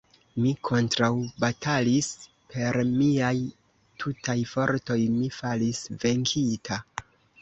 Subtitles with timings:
[0.43, 2.07] Mi kontraŭbatalis
[2.53, 3.35] per miaj
[4.05, 6.81] tutaj fortoj: mi falis venkita.